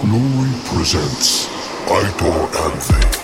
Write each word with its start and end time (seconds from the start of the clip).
Glorie 0.00 0.54
presents 0.66 1.48
Aitor 1.88 2.48
MV. 2.52 3.23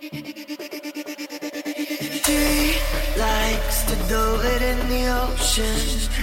She 0.00 0.14
likes 3.18 3.82
to 3.82 3.96
do 4.08 4.22
it 4.44 4.62
in 4.62 4.78
the 4.88 5.08
ocean. 5.08 5.76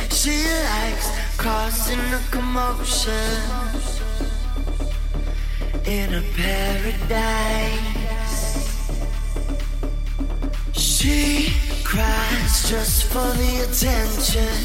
She 0.10 0.48
likes 0.64 1.10
causing 1.36 2.00
a 2.00 2.22
commotion 2.32 3.12
in 5.86 6.14
a 6.14 6.22
paradise. 6.38 7.66
She 10.72 11.52
cries 11.84 12.70
just 12.70 13.04
for 13.12 13.30
the 13.34 13.60
attention. 13.68 14.56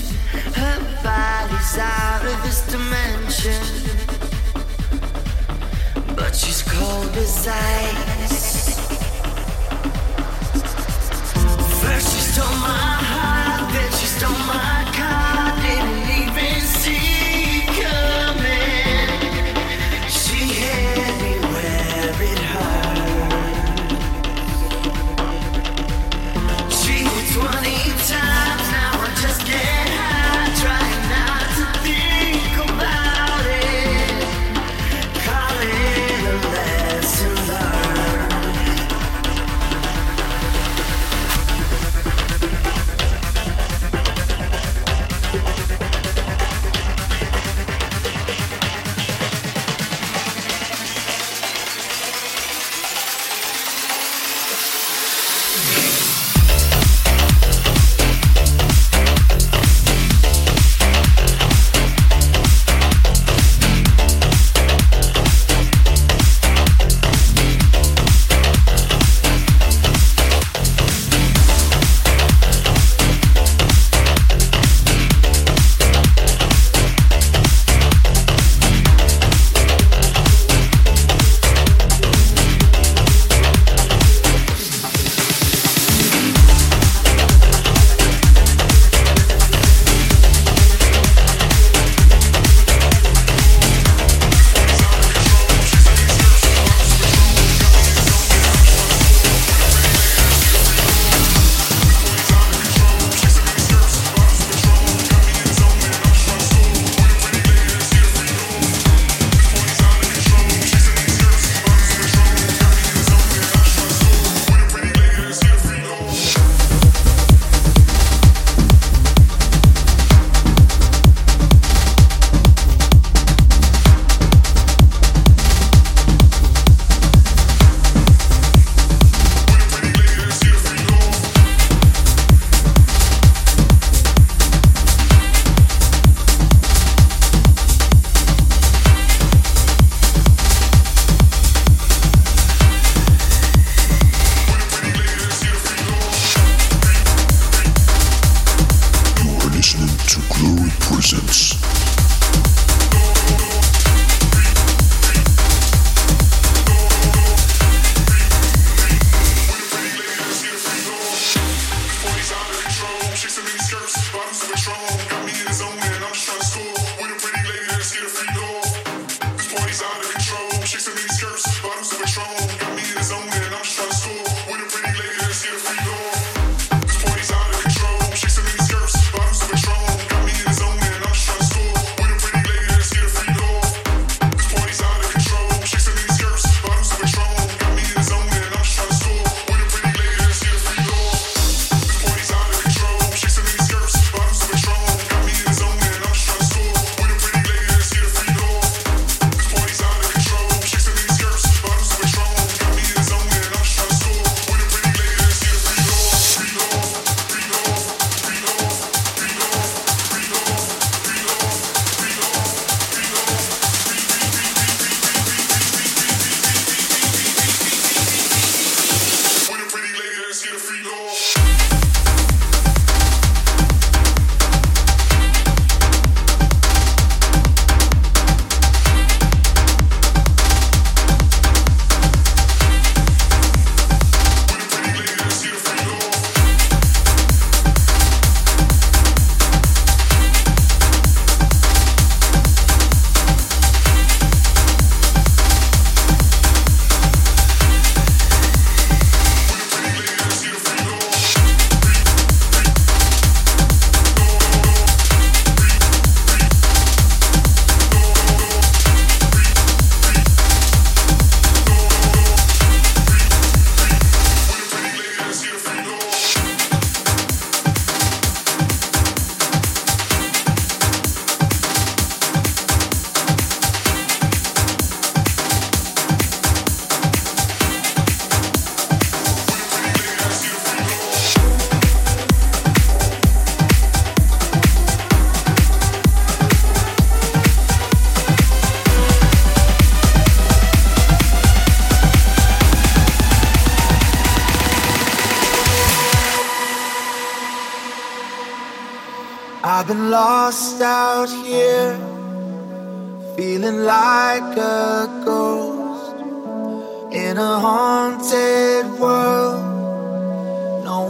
Her 0.54 0.78
body's 1.02 1.78
out 1.78 2.24
of 2.24 2.42
this 2.44 2.62
dimension, 2.70 3.64
but 6.14 6.32
she's 6.36 6.62
cold 6.62 7.16
as 7.16 7.48
ice. 7.48 8.09
stole 12.40 12.56
my 12.56 12.96
heart, 13.12 13.70
that 13.72 13.90
you 14.00 14.08
stole 14.08 14.30
my 14.46 14.69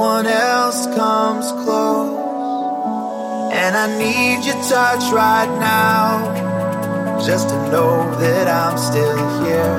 one 0.00 0.26
else 0.26 0.86
comes 0.96 1.52
close, 1.62 2.16
and 3.52 3.76
I 3.76 3.86
need 3.98 4.46
your 4.46 4.56
touch 4.64 5.12
right 5.12 5.52
now 5.60 7.20
just 7.26 7.50
to 7.50 7.56
know 7.70 8.10
that 8.18 8.48
I'm 8.48 8.78
still 8.78 9.44
here. 9.44 9.78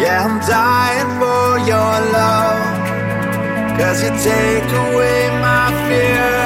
Yeah, 0.00 0.26
I'm 0.26 0.36
dying 0.46 1.12
for 1.18 1.46
your 1.72 1.94
love, 2.18 2.60
cause 3.78 4.02
you 4.04 4.10
take 4.20 4.68
away 4.84 5.30
my 5.40 5.66
fear. 5.88 6.39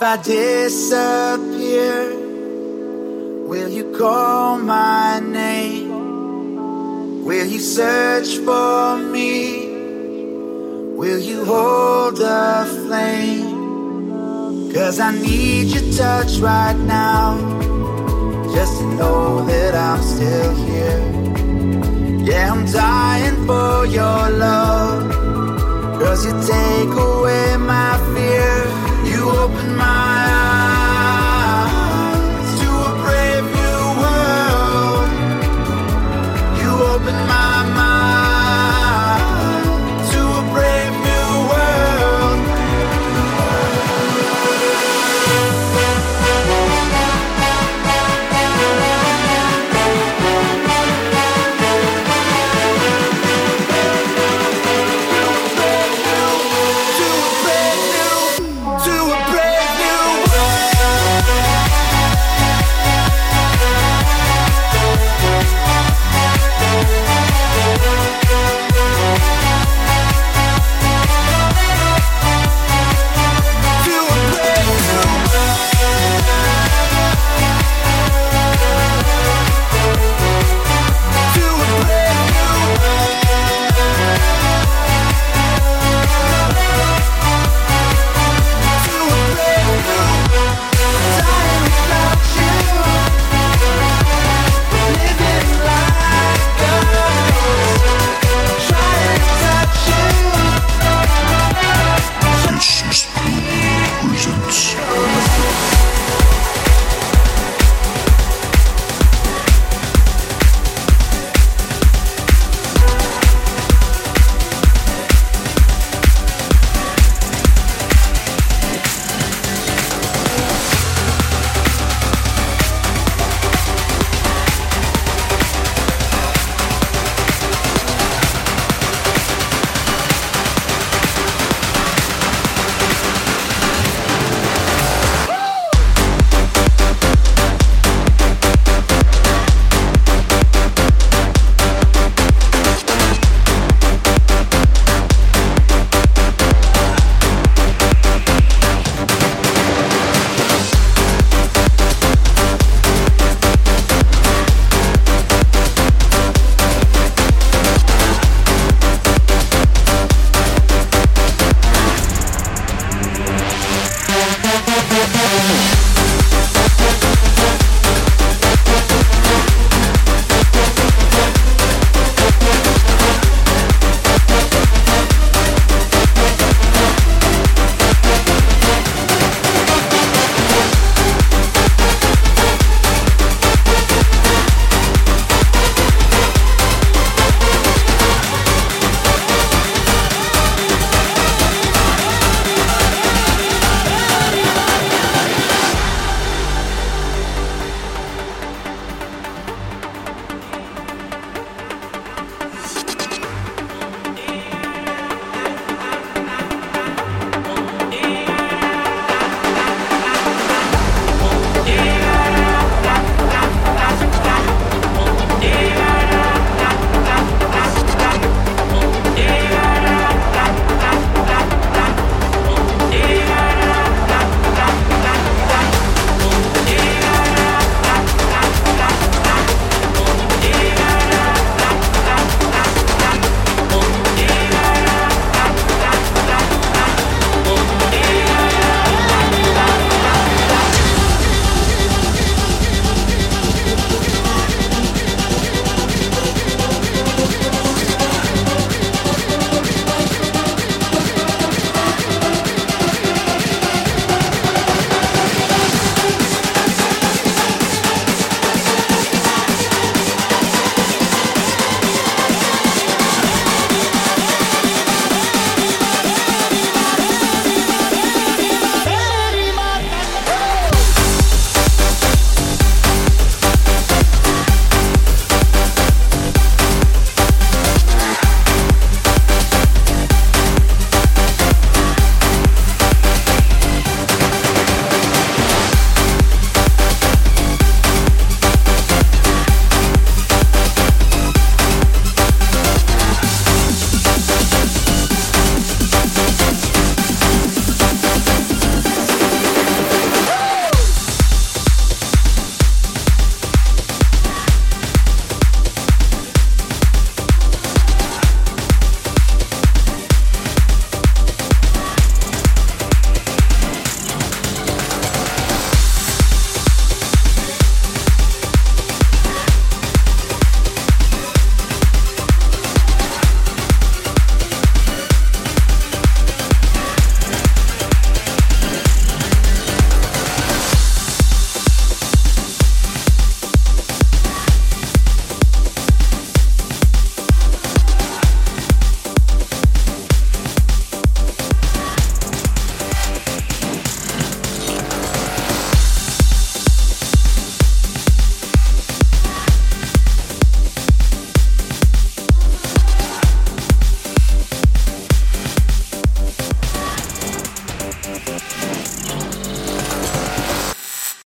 If 0.00 0.06
I 0.06 0.16
disappear, 0.22 2.16
will 3.46 3.68
you 3.68 3.92
call 3.98 4.56
my 4.56 5.20
name? 5.20 7.22
Will 7.22 7.44
you 7.44 7.58
search 7.58 8.38
for 8.38 8.96
me? 8.96 9.66
Will 10.96 11.18
you 11.18 11.44
hold 11.44 12.16
the 12.16 12.66
flame? 12.86 14.72
Cause 14.72 15.00
I 15.00 15.12
need 15.12 15.68
your 15.68 15.92
touch 15.92 16.38
right 16.38 16.78
now, 16.78 17.36
just 18.54 18.78
to 18.78 18.86
know 18.94 19.44
that 19.44 19.74
I'm 19.74 20.00
still 20.00 20.54
here. 20.64 21.02
Yeah, 22.24 22.54
I'm 22.54 22.64
dying 22.64 23.46
for 23.46 23.84
your 23.84 24.30
love, 24.30 25.12
cause 26.00 26.24
you 26.24 26.32
take 26.40 26.88
away 26.88 27.58
my 27.58 27.98
fear 28.14 28.39